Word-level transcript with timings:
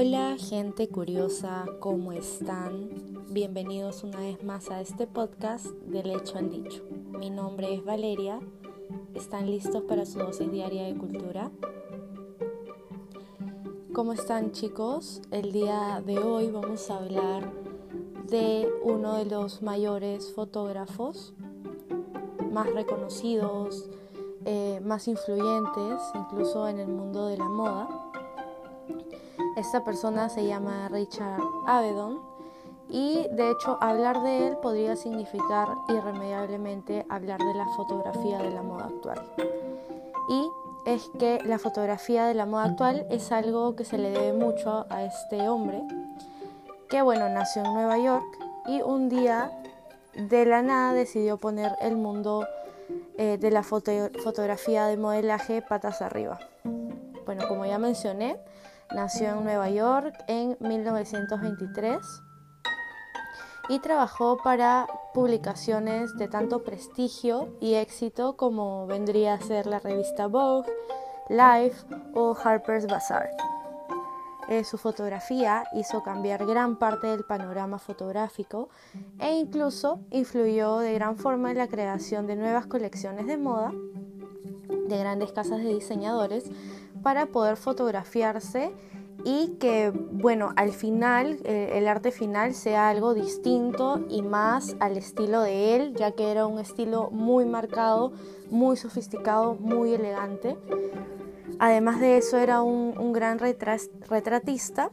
Hola 0.00 0.36
gente 0.38 0.88
curiosa, 0.88 1.66
¿cómo 1.80 2.12
están? 2.12 2.88
Bienvenidos 3.30 4.04
una 4.04 4.20
vez 4.20 4.44
más 4.44 4.70
a 4.70 4.80
este 4.80 5.08
podcast 5.08 5.66
del 5.66 6.10
hecho 6.10 6.38
al 6.38 6.50
dicho. 6.50 6.84
Mi 7.18 7.30
nombre 7.30 7.74
es 7.74 7.84
Valeria. 7.84 8.38
¿Están 9.14 9.50
listos 9.50 9.82
para 9.88 10.06
su 10.06 10.20
dosis 10.20 10.52
diaria 10.52 10.84
de 10.84 10.94
cultura? 10.94 11.50
¿Cómo 13.92 14.12
están 14.12 14.52
chicos? 14.52 15.20
El 15.32 15.50
día 15.50 16.00
de 16.06 16.20
hoy 16.20 16.48
vamos 16.48 16.88
a 16.90 16.98
hablar 16.98 17.52
de 18.30 18.70
uno 18.84 19.16
de 19.16 19.24
los 19.24 19.62
mayores 19.62 20.32
fotógrafos 20.32 21.34
más 22.52 22.72
reconocidos, 22.72 23.90
eh, 24.44 24.80
más 24.80 25.08
influyentes, 25.08 26.00
incluso 26.14 26.68
en 26.68 26.78
el 26.78 26.86
mundo 26.86 27.26
de 27.26 27.36
la 27.36 27.48
moda. 27.48 28.07
Esta 29.58 29.82
persona 29.82 30.28
se 30.28 30.46
llama 30.46 30.88
Richard 30.88 31.42
Avedon 31.66 32.20
y 32.88 33.26
de 33.32 33.50
hecho 33.50 33.76
hablar 33.80 34.22
de 34.22 34.46
él 34.46 34.56
podría 34.58 34.94
significar 34.94 35.66
irremediablemente 35.88 37.04
hablar 37.08 37.40
de 37.40 37.54
la 37.54 37.66
fotografía 37.74 38.38
de 38.38 38.50
la 38.50 38.62
moda 38.62 38.84
actual. 38.84 39.20
Y 40.28 40.48
es 40.86 41.10
que 41.18 41.40
la 41.44 41.58
fotografía 41.58 42.26
de 42.26 42.34
la 42.34 42.46
moda 42.46 42.66
actual 42.66 43.04
es 43.10 43.32
algo 43.32 43.74
que 43.74 43.84
se 43.84 43.98
le 43.98 44.10
debe 44.10 44.32
mucho 44.32 44.86
a 44.90 45.02
este 45.02 45.48
hombre, 45.48 45.82
que 46.88 47.02
bueno, 47.02 47.28
nació 47.28 47.64
en 47.64 47.74
Nueva 47.74 47.98
York 47.98 48.38
y 48.68 48.80
un 48.82 49.08
día 49.08 49.50
de 50.14 50.46
la 50.46 50.62
nada 50.62 50.92
decidió 50.92 51.36
poner 51.36 51.72
el 51.80 51.96
mundo 51.96 52.46
eh, 53.16 53.38
de 53.40 53.50
la 53.50 53.64
fotografía 53.64 54.86
de 54.86 54.96
modelaje 54.96 55.62
patas 55.62 56.00
arriba. 56.00 56.38
Bueno, 57.26 57.48
como 57.48 57.66
ya 57.66 57.78
mencioné, 57.78 58.38
nació 58.94 59.30
en 59.30 59.44
Nueva 59.44 59.70
York 59.70 60.14
en 60.26 60.56
1923 60.60 61.98
y 63.68 63.78
trabajó 63.80 64.38
para 64.42 64.86
publicaciones 65.12 66.16
de 66.16 66.28
tanto 66.28 66.64
prestigio 66.64 67.56
y 67.60 67.74
éxito 67.74 68.36
como 68.36 68.86
vendría 68.86 69.34
a 69.34 69.40
ser 69.40 69.66
la 69.66 69.78
revista 69.78 70.26
Vogue, 70.26 70.70
Life 71.28 71.84
o 72.14 72.34
Harper's 72.42 72.86
Bazaar. 72.86 73.30
Eh, 74.48 74.64
su 74.64 74.78
fotografía 74.78 75.64
hizo 75.74 76.02
cambiar 76.02 76.46
gran 76.46 76.76
parte 76.76 77.08
del 77.08 77.24
panorama 77.24 77.78
fotográfico 77.78 78.70
e 79.18 79.34
incluso 79.34 80.00
influyó 80.10 80.78
de 80.78 80.94
gran 80.94 81.18
forma 81.18 81.50
en 81.50 81.58
la 81.58 81.68
creación 81.68 82.26
de 82.26 82.36
nuevas 82.36 82.66
colecciones 82.66 83.26
de 83.26 83.36
moda 83.36 83.72
de 84.88 84.98
grandes 84.98 85.32
casas 85.32 85.58
de 85.58 85.74
diseñadores 85.74 86.50
para 87.02 87.26
poder 87.26 87.56
fotografiarse 87.56 88.72
y 89.24 89.56
que, 89.58 89.90
bueno, 89.90 90.52
al 90.56 90.72
final 90.72 91.38
eh, 91.44 91.72
el 91.74 91.88
arte 91.88 92.12
final 92.12 92.54
sea 92.54 92.88
algo 92.88 93.14
distinto 93.14 94.00
y 94.08 94.22
más 94.22 94.76
al 94.80 94.96
estilo 94.96 95.40
de 95.40 95.76
él, 95.76 95.94
ya 95.94 96.12
que 96.12 96.30
era 96.30 96.46
un 96.46 96.58
estilo 96.58 97.10
muy 97.10 97.44
marcado, 97.44 98.12
muy 98.50 98.76
sofisticado, 98.76 99.54
muy 99.54 99.92
elegante. 99.92 100.56
Además 101.58 102.00
de 102.00 102.18
eso 102.18 102.38
era 102.38 102.62
un, 102.62 103.12
gran 103.12 103.40
retratista, 103.40 104.90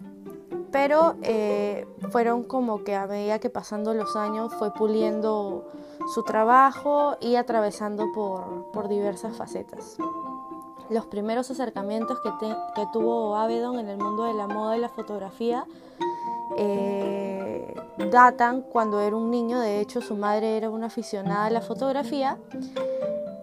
pero 0.72 1.16
eh, 1.22 1.86
fueron 2.10 2.44
como 2.44 2.84
que 2.84 2.96
a 2.96 3.06
medida 3.06 3.40
que 3.40 3.52
pasando 3.52 3.94
los 3.94 4.16
años 4.16 4.52
fue 4.56 4.74
puliendo 4.74 5.68
su 6.14 6.24
trabajo 6.24 7.18
y 7.22 7.36
atravesando 7.36 8.06
por 8.14 8.88
diversas 8.88 9.38
facetas. 9.38 9.98
Los 10.90 11.06
primeros 11.08 11.50
acercamientos 11.50 12.20
que, 12.22 12.30
tuvo 12.94 13.36
Avedon 13.36 13.80
en 13.80 13.90
el 13.90 13.98
mundo 13.98 14.26
de 14.26 14.34
la 14.34 14.48
moda 14.48 14.78
y 14.78 14.80
la 14.80 14.90
fotografía 14.90 15.66
eh, 16.58 17.74
datan 18.12 18.62
cuando 18.62 19.02
era 19.02 19.16
un 19.16 19.32
niño, 19.32 19.60
de 19.60 19.80
hecho 19.80 20.02
su 20.02 20.16
madre 20.16 20.58
era 20.58 20.70
una 20.70 20.88
aficionada 20.88 21.46
a 21.46 21.50
la 21.50 21.62
fotografía 21.62 22.38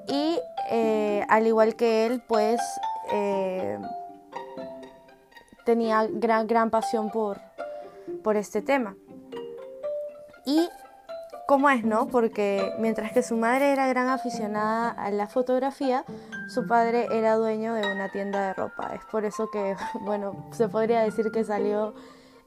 y 0.06 0.38
eh, 0.70 1.24
al 1.28 1.46
igual 1.46 1.74
que 1.74 2.06
él 2.06 2.22
pues 2.28 2.60
eh, 3.12 3.78
tenía 5.64 6.06
gran, 6.10 6.46
gran 6.46 6.70
pasión 6.70 7.10
por, 7.10 7.40
por 8.22 8.36
este 8.36 8.62
tema. 8.62 8.94
Y 10.44 10.68
cómo 11.46 11.68
es, 11.70 11.84
¿no? 11.84 12.06
Porque 12.06 12.72
mientras 12.78 13.12
que 13.12 13.22
su 13.22 13.36
madre 13.36 13.72
era 13.72 13.86
gran 13.86 14.08
aficionada 14.08 14.90
a 14.90 15.10
la 15.10 15.26
fotografía, 15.26 16.04
su 16.52 16.66
padre 16.66 17.08
era 17.10 17.36
dueño 17.36 17.72
de 17.72 17.90
una 17.90 18.10
tienda 18.10 18.48
de 18.48 18.54
ropa. 18.54 18.94
Es 18.94 19.04
por 19.06 19.24
eso 19.24 19.48
que, 19.50 19.74
bueno, 20.02 20.46
se 20.52 20.68
podría 20.68 21.00
decir 21.00 21.30
que 21.32 21.44
salió 21.44 21.94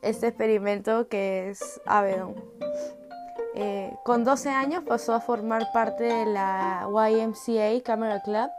este 0.02 0.28
experimento 0.28 1.08
que 1.08 1.50
es 1.50 1.82
Avedon. 1.86 2.36
Eh, 3.56 3.96
con 4.04 4.24
12 4.24 4.50
años 4.50 4.84
pasó 4.86 5.14
a 5.14 5.22
formar 5.22 5.72
parte 5.74 6.04
de 6.04 6.26
la 6.26 6.88
YMCA 6.88 7.82
Camera 7.84 8.22
Club 8.22 8.50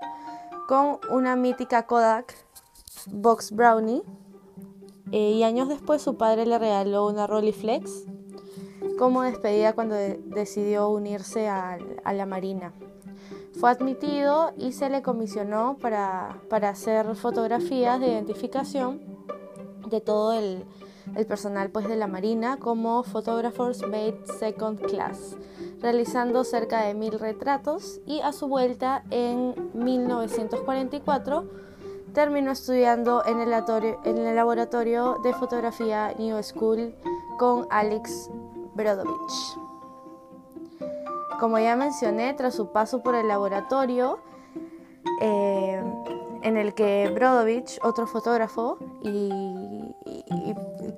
con 0.67 0.99
una 1.11 1.37
mítica 1.37 1.87
Kodak 1.87 2.35
Box 3.09 3.53
Brownie 3.53 4.03
eh, 5.13 5.33
y 5.33 5.43
años 5.45 5.69
después 5.69 6.03
su 6.03 6.17
padre 6.17 6.47
le 6.47 6.59
regaló 6.59 7.07
una 7.07 7.27
Rolleiflex 7.27 8.05
como 8.99 9.23
despedida 9.23 9.75
cuando 9.75 9.95
decidió 9.95 10.89
unirse 10.89 11.47
a 11.49 11.79
la 12.13 12.25
Marina. 12.25 12.73
Fue 13.59 13.71
admitido 13.71 14.53
y 14.59 14.73
se 14.73 14.91
le 14.91 15.03
comisionó 15.03 15.79
para, 15.81 16.41
hacer 16.69 17.15
fotografías 17.17 17.99
de 18.01 18.09
identificación 18.09 19.01
de 19.89 20.01
todo 20.01 20.33
el, 20.35 20.67
personal 21.27 21.71
pues, 21.71 21.89
de 21.89 21.97
la 21.97 22.07
Marina 22.07 22.59
como 22.59 23.03
Photographers 23.03 23.83
Made 23.83 24.21
Second 24.39 24.81
Class, 24.81 25.37
realizando 25.81 26.45
cerca 26.45 26.83
de 26.83 26.95
mil 26.95 27.19
retratos 27.19 28.01
y 28.05 28.21
a 28.21 28.33
su 28.33 28.47
vuelta 28.47 29.05
en 29.11 29.55
1944 29.73 31.67
terminó 32.13 32.51
estudiando 32.51 33.23
en 33.27 33.41
el 33.41 34.35
laboratorio 34.37 35.19
de 35.23 35.35
fotografía 35.35 36.15
New 36.19 36.43
School 36.43 36.95
con 37.39 37.67
Alex 37.71 38.31
Brodovich. 38.75 39.66
Como 41.39 41.59
ya 41.59 41.77
mencioné, 41.77 42.33
tras 42.35 42.55
su 42.55 42.73
paso 42.73 43.03
por 43.03 43.15
el 43.15 43.29
laboratorio, 43.29 44.19
eh, 45.21 45.83
en 46.43 46.57
el 46.57 46.75
que 46.75 47.11
Brodovich, 47.15 47.79
otro 47.83 48.07
fotógrafo, 48.07 48.79
y, 49.03 49.95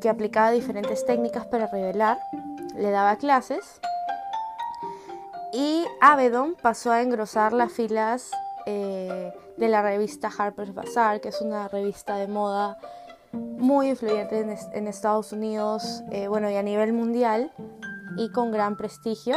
que 0.01 0.09
aplicaba 0.09 0.53
diferentes 0.53 1.05
técnicas 1.05 1.47
para 1.47 1.67
revelar, 1.67 2.19
le 2.77 2.91
daba 2.91 3.17
clases, 3.17 3.81
y 5.53 5.85
Avedon 6.01 6.55
pasó 6.61 6.93
a 6.93 7.03
engrosar 7.03 7.53
las 7.53 7.73
filas 7.73 8.31
eh, 8.67 9.33
de 9.57 9.69
la 9.69 9.83
revista 9.83 10.31
Harper's 10.37 10.73
Bazaar, 10.73 11.21
que 11.21 11.31
es 11.31 11.41
una 11.41 11.67
revista 11.69 12.17
de 12.17 12.29
moda 12.29 12.79
muy 13.33 13.91
influyente 13.91 14.41
en, 14.73 14.87
Estados 14.87 15.33
Unidos, 15.33 16.03
eh, 16.13 16.29
bueno, 16.29 16.49
y 16.49 16.57
a 16.57 16.63
nivel 16.63 16.93
mundial, 16.93 17.53
y 18.17 18.31
con 18.31 18.53
gran 18.53 18.77
prestigio 18.77 19.37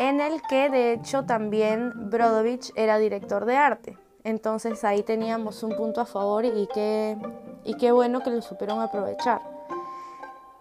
en 0.00 0.18
el 0.18 0.40
que 0.48 0.70
de 0.70 0.94
hecho 0.94 1.26
también 1.26 1.92
Brodovich 2.08 2.72
era 2.74 2.96
director 2.96 3.44
de 3.44 3.56
arte. 3.58 3.98
Entonces 4.24 4.82
ahí 4.82 5.02
teníamos 5.02 5.62
un 5.62 5.76
punto 5.76 6.00
a 6.00 6.06
favor 6.06 6.46
y 6.46 6.66
qué, 6.72 7.92
bueno 7.92 8.20
que 8.22 8.30
lo 8.30 8.40
supieron 8.40 8.80
aprovechar. 8.80 9.42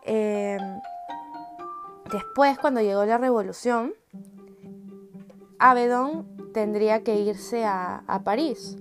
Em, 0.03 0.59
después, 2.11 2.59
cuando 2.59 2.81
llegó 2.81 3.05
la 3.05 3.17
revolución, 3.17 3.93
Avedon 5.57 6.25
tendría 6.53 7.03
que 7.03 7.15
irse 7.15 7.63
a, 7.63 8.21
París, 8.25 8.75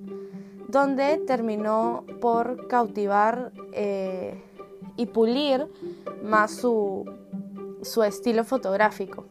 donde 0.67 1.19
terminó 1.19 2.05
por 2.21 2.67
cautivar 2.67 3.53
eh, 3.73 4.43
y 4.97 5.07
pulir 5.07 5.69
más 6.25 6.51
su 6.51 7.05
estilo 8.05 8.43
fotográfico. 8.43 9.25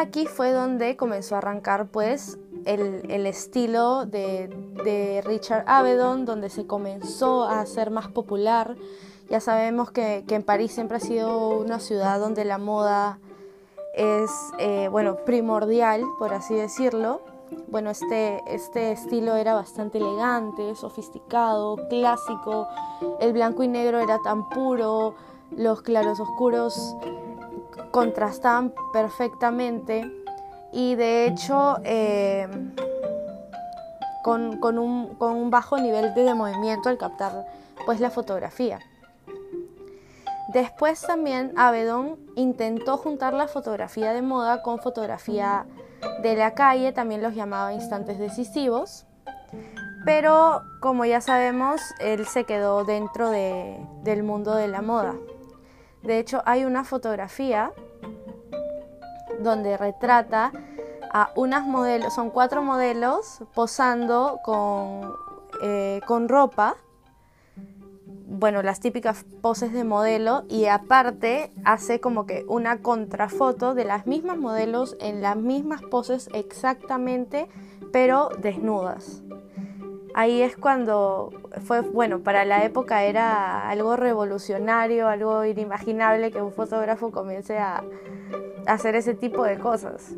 Aquí 0.00 0.26
fue 0.26 0.52
donde 0.52 0.96
comenzó 0.96 1.34
a 1.34 1.38
arrancar 1.38 1.88
pues 1.88 2.38
el, 2.66 3.26
estilo 3.26 4.06
de, 4.06 5.20
Richard 5.26 5.64
Avedon, 5.66 6.24
donde 6.24 6.50
se 6.50 6.68
comenzó 6.68 7.42
a 7.42 7.58
hacer 7.58 7.90
más 7.90 8.06
popular. 8.06 8.76
Ya 9.28 9.40
sabemos 9.40 9.90
que, 9.90 10.24
en 10.28 10.44
París 10.44 10.70
siempre 10.70 10.98
ha 10.98 11.00
sido 11.00 11.48
una 11.58 11.80
ciudad 11.80 12.20
donde 12.20 12.44
la 12.44 12.58
moda 12.58 13.18
es, 13.92 14.30
eh, 14.60 14.86
bueno, 14.88 15.16
primordial, 15.24 16.04
por 16.20 16.32
así 16.32 16.54
decirlo. 16.54 17.20
Bueno, 17.66 17.90
este, 17.90 18.40
este 18.46 18.92
estilo 18.92 19.34
era 19.34 19.54
bastante 19.54 19.98
elegante, 19.98 20.76
sofisticado, 20.76 21.76
clásico. 21.88 22.68
El 23.18 23.32
blanco 23.32 23.64
y 23.64 23.68
negro 23.68 23.98
era 23.98 24.20
tan 24.22 24.48
puro, 24.48 25.16
los 25.50 25.82
claros 25.82 26.20
oscuros 26.20 26.94
contrastaban 27.90 28.72
perfectamente 28.92 30.10
y 30.72 30.94
de 30.94 31.26
hecho 31.26 31.78
eh, 31.84 32.46
con, 34.22 34.78
un, 34.78 35.50
bajo 35.50 35.78
nivel 35.78 36.14
de 36.14 36.34
movimiento 36.34 36.88
al 36.88 36.98
captar 36.98 37.46
pues 37.86 38.00
la 38.00 38.10
fotografía. 38.10 38.80
Después 40.48 41.02
también 41.02 41.52
Avedon 41.56 42.18
intentó 42.34 42.96
juntar 42.96 43.34
la 43.34 43.48
fotografía 43.48 44.12
de 44.14 44.22
moda 44.22 44.62
con 44.62 44.78
fotografía 44.78 45.66
de 46.22 46.36
la 46.36 46.54
calle, 46.54 46.92
también 46.92 47.22
los 47.22 47.34
llamaba 47.34 47.74
instantes 47.74 48.18
decisivos, 48.18 49.04
pero 50.04 50.62
como 50.80 51.04
ya 51.04 51.20
sabemos, 51.20 51.80
él 52.00 52.26
se 52.26 52.44
quedó 52.44 52.84
dentro 52.84 53.30
del 53.30 54.22
mundo 54.22 54.54
de 54.54 54.68
la 54.68 54.80
moda. 54.80 55.14
De 56.02 56.18
hecho, 56.18 56.42
hay 56.46 56.64
una 56.64 56.84
fotografía 56.84 57.72
donde 59.40 59.76
retrata 59.76 60.52
a 61.10 61.30
unas 61.36 61.66
modelos, 61.66 62.14
son 62.14 62.30
cuatro 62.30 62.62
modelos 62.62 63.40
posando 63.54 64.40
con, 64.42 65.12
eh, 65.62 66.00
con 66.06 66.28
ropa, 66.28 66.76
bueno, 68.30 68.62
las 68.62 68.78
típicas 68.80 69.24
poses 69.40 69.72
de 69.72 69.84
modelo 69.84 70.44
y 70.48 70.66
aparte 70.66 71.50
hace 71.64 71.98
como 71.98 72.26
que 72.26 72.44
una 72.46 72.82
contrafoto 72.82 73.74
de 73.74 73.84
las 73.84 74.06
mismas 74.06 74.36
modelos 74.36 74.96
en 75.00 75.22
las 75.22 75.36
mismas 75.36 75.80
poses 75.82 76.28
exactamente, 76.34 77.48
pero 77.90 78.28
desnudas. 78.38 79.22
Ahí 80.18 80.42
es 80.42 80.56
cuando 80.56 81.30
fue, 81.64 81.80
bueno, 81.80 82.18
para 82.24 82.44
la 82.44 82.64
época 82.64 83.04
era 83.04 83.68
algo 83.68 83.94
revolucionario, 83.94 85.06
algo 85.06 85.44
inimaginable 85.44 86.32
que 86.32 86.42
un 86.42 86.50
fotógrafo 86.52 87.12
comience 87.12 87.56
a, 87.56 87.84
hacer 88.66 88.96
ese 88.96 89.14
tipo 89.14 89.44
de 89.44 89.60
cosas. 89.60 90.16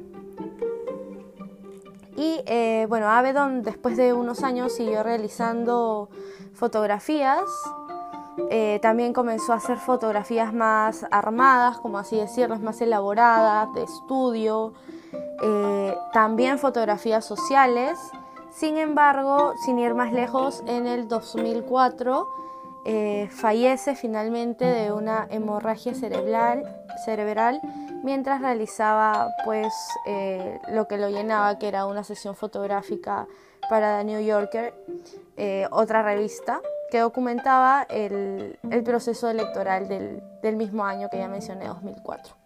Y 2.16 2.42
eh, 2.46 2.86
bueno, 2.88 3.10
Avedon 3.10 3.62
después 3.62 3.98
de 3.98 4.14
unos 4.14 4.42
años 4.42 4.74
siguió 4.74 5.02
realizando 5.02 6.08
fotografías. 6.54 7.44
Eh, 8.48 8.78
también 8.80 9.12
comenzó 9.12 9.52
a 9.52 9.56
hacer 9.56 9.76
fotografías 9.76 10.54
más 10.54 11.04
armadas, 11.10 11.76
como 11.76 11.98
así 11.98 12.16
decirlo, 12.16 12.58
más 12.58 12.80
elaboradas, 12.80 13.70
de 13.74 13.82
estudio. 13.82 14.72
Eh, 15.42 15.94
también 16.14 16.58
fotografías 16.58 17.22
sociales. 17.26 17.98
Sin 18.50 18.76
embargo, 18.78 19.54
sin 19.64 19.78
ir 19.78 19.94
más 19.94 20.12
lejos, 20.12 20.62
en 20.66 20.86
el 20.86 21.08
2004 21.08 22.28
fallece 23.30 23.94
finalmente 23.94 24.64
de 24.64 24.90
una 24.90 25.26
hemorragia 25.30 25.94
cerebral, 25.94 26.64
cerebral 27.04 27.60
mientras 28.02 28.40
realizaba 28.40 29.34
pues 29.44 29.72
eh, 30.06 30.60
lo 30.68 30.86
que 30.88 30.96
lo 30.96 31.08
llenaba, 31.08 31.58
que 31.58 31.68
era 31.68 31.86
una 31.86 32.04
sesión 32.04 32.34
fotográfica 32.34 33.26
para 33.68 33.98
The 33.98 34.04
New 34.04 34.20
Yorker, 34.20 34.74
eh, 35.36 35.66
otra 35.70 36.02
revista, 36.02 36.60
que 36.90 36.98
documentaba 37.00 37.86
el, 37.88 38.58
proceso 38.84 39.28
electoral 39.28 39.86
del, 39.86 40.22
del 40.42 40.56
mismo 40.56 40.84
año 40.84 41.08
que 41.08 41.18
ya 41.18 41.28
mencioné, 41.28 41.66
2004. 41.66 42.39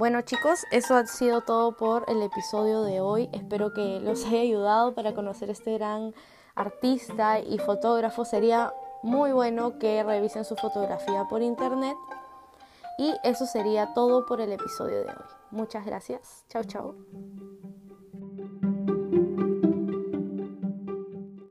Bueno 0.00 0.22
chicos, 0.22 0.64
eso 0.70 0.94
ha 0.94 1.04
sido 1.04 1.42
todo 1.42 1.76
por 1.76 2.06
el 2.08 2.22
episodio 2.22 2.84
de 2.84 3.02
hoy. 3.02 3.28
Espero 3.34 3.74
que 3.74 4.00
los 4.00 4.24
haya 4.24 4.40
ayudado 4.40 4.94
para 4.94 5.12
conocer 5.12 5.50
este 5.50 5.74
gran 5.74 6.14
artista 6.54 7.38
y 7.38 7.58
fotógrafo. 7.58 8.24
Sería 8.24 8.72
muy 9.02 9.32
bueno 9.32 9.78
que 9.78 10.02
revisen 10.02 10.46
su 10.46 10.56
fotografía 10.56 11.26
por 11.28 11.42
internet 11.42 11.98
y 12.96 13.12
eso 13.24 13.44
sería 13.44 13.92
todo 13.92 14.24
por 14.24 14.40
el 14.40 14.52
episodio 14.52 15.04
de 15.04 15.10
hoy. 15.10 15.24
Muchas 15.50 15.84
gracias. 15.84 16.46
Chao, 16.48 16.64
chao. 16.64 16.94